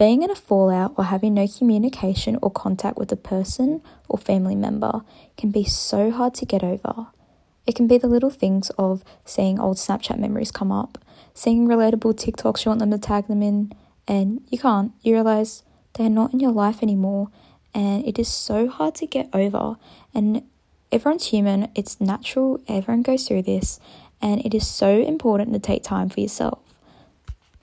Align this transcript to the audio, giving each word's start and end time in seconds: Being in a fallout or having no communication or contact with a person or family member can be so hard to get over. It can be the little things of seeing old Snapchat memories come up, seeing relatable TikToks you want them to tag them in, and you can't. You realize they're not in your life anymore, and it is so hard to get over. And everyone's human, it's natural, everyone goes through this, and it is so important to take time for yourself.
Being 0.00 0.22
in 0.22 0.30
a 0.30 0.34
fallout 0.34 0.94
or 0.96 1.04
having 1.04 1.34
no 1.34 1.46
communication 1.46 2.38
or 2.40 2.50
contact 2.50 2.96
with 2.96 3.12
a 3.12 3.16
person 3.16 3.82
or 4.08 4.16
family 4.16 4.56
member 4.56 5.02
can 5.36 5.50
be 5.50 5.64
so 5.64 6.10
hard 6.10 6.32
to 6.36 6.46
get 6.46 6.64
over. 6.64 7.08
It 7.66 7.74
can 7.74 7.86
be 7.86 7.98
the 7.98 8.06
little 8.06 8.30
things 8.30 8.70
of 8.78 9.04
seeing 9.26 9.60
old 9.60 9.76
Snapchat 9.76 10.18
memories 10.18 10.50
come 10.50 10.72
up, 10.72 10.96
seeing 11.34 11.68
relatable 11.68 12.14
TikToks 12.14 12.64
you 12.64 12.70
want 12.70 12.78
them 12.78 12.92
to 12.92 12.98
tag 12.98 13.26
them 13.26 13.42
in, 13.42 13.74
and 14.08 14.40
you 14.48 14.56
can't. 14.56 14.92
You 15.02 15.12
realize 15.12 15.64
they're 15.92 16.08
not 16.08 16.32
in 16.32 16.40
your 16.40 16.52
life 16.52 16.82
anymore, 16.82 17.28
and 17.74 18.02
it 18.06 18.18
is 18.18 18.28
so 18.28 18.68
hard 18.68 18.94
to 18.94 19.06
get 19.06 19.28
over. 19.34 19.76
And 20.14 20.44
everyone's 20.90 21.26
human, 21.26 21.68
it's 21.74 22.00
natural, 22.00 22.58
everyone 22.68 23.02
goes 23.02 23.28
through 23.28 23.42
this, 23.42 23.78
and 24.22 24.40
it 24.46 24.54
is 24.54 24.66
so 24.66 25.02
important 25.02 25.52
to 25.52 25.58
take 25.58 25.82
time 25.82 26.08
for 26.08 26.20
yourself. 26.20 26.60